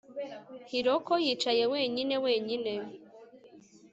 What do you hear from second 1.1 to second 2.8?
yicaye wenyine wenyine